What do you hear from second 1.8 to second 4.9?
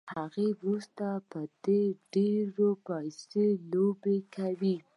په ډېرو پيسو لوبې کوي.